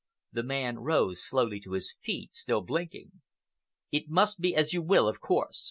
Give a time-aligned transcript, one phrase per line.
[0.31, 3.21] The man rose slowly to his feet, still blinking.
[3.91, 5.59] "It must be as you will, of course.